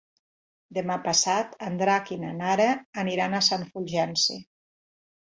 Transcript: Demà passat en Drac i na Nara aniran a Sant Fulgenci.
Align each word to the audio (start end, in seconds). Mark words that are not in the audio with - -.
Demà 0.75 0.93
passat 1.07 1.51
en 1.67 1.75
Drac 1.81 2.09
i 2.15 2.17
na 2.21 2.31
Nara 2.37 2.65
aniran 3.03 3.35
a 3.35 3.43
Sant 3.49 3.67
Fulgenci. 3.75 4.39